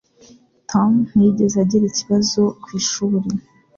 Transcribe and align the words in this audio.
Tom 0.69 0.91
ntiyigeze 1.09 1.55
agira 1.63 1.85
ikibazo 1.87 2.41
ku 2.63 2.69
ishuri 2.79 3.29